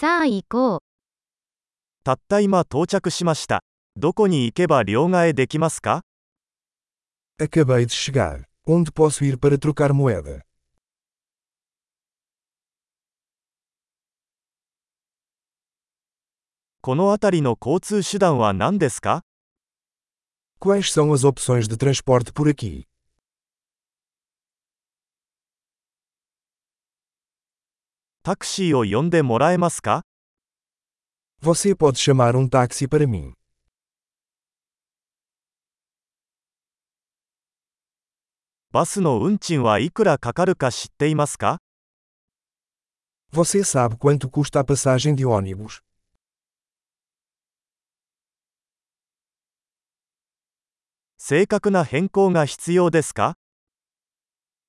[0.00, 0.80] さあ行こう。
[2.04, 3.62] たった今到着しました。
[3.96, 6.00] どこに行けば両替できますか
[7.38, 8.44] Acabei de chegar.
[8.66, 10.40] Onde posso ir para trocar moeda?
[16.80, 19.20] この辺りの交通手段は何ですか
[20.58, 22.89] Quais são as opções de transporte por aqui?
[28.30, 30.02] táxi o yonde moraemasu ka?
[31.40, 33.34] Você pode chamar um táxi para mim.
[43.32, 45.80] Você sabe quanto custa a passagem de ônibus?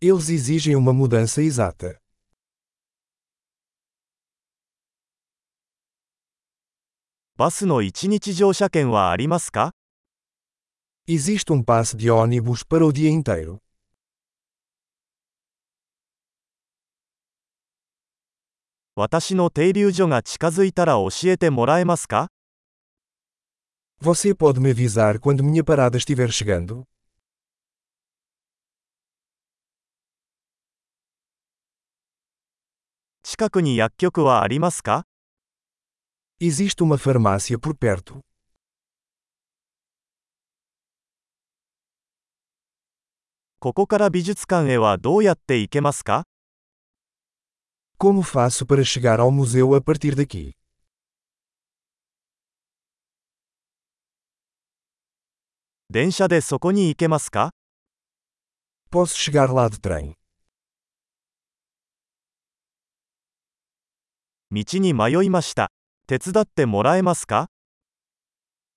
[0.02, 2.01] Eles exigem uma mudança exata.
[7.38, 9.72] バスの1日乗車券はありますか
[11.08, 13.60] Existe um passe de ônibus para o dia inteiro.
[18.96, 22.28] 私の停留所が近づいたら教えてもらえますか
[24.02, 26.84] Você pode me avisar quando minha parada estiver chegando?
[33.24, 35.06] 近くに薬局はありますか
[36.41, 38.21] Existe uma farmácia por perto.
[43.59, 46.25] ここから美術館へはどうやって行けますか
[47.99, 50.53] Como faço para chegar ao museu a partir daqui?
[55.91, 57.51] 電車でそこに行けますか
[58.91, 60.15] Posso chegar lá de trem.
[64.51, 65.71] 道に迷いました。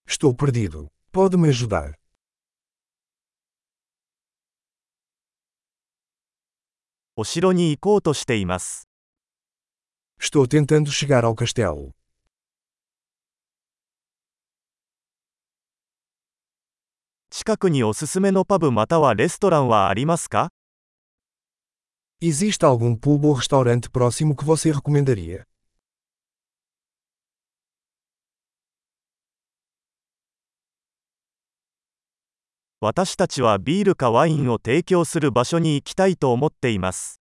[0.06, 0.88] Estou perdido.
[1.10, 1.98] Pode me ajudar?
[7.16, 7.48] O shiro.
[10.16, 11.92] Estou tentando chegar ao castelo.
[17.32, 17.66] Chikaku?
[22.20, 25.44] Existe algum pub ou restaurante próximo que você recomendaria?
[32.84, 37.18] 私たちはビールかワインを提供する場所に行きたいと思っています。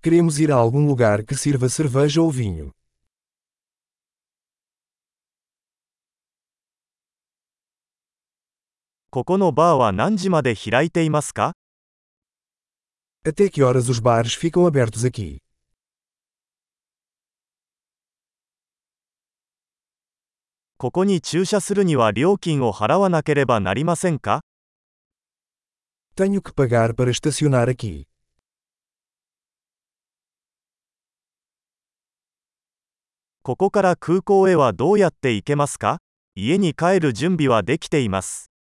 [0.00, 2.70] Queremos ir a algum lugar que sirva cerveja ou vinho.
[9.10, 11.54] ここのバーは何時まで開いていますか
[13.26, 15.38] Até que horas os bares ficam abertos aqui?
[20.80, 24.42] ここに駐車するには料金を払わなければなりませんか
[26.14, 28.06] Tenho que pagar para estacionar aqui.
[33.42, 35.98] ここから空港へはどうやって行けますか
[36.36, 38.52] 家に帰る準備はできています。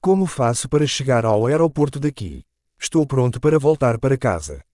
[0.00, 2.44] Como faço para chegar ao aeroporto daqui?
[2.78, 4.64] Estou pronto para voltar para casa.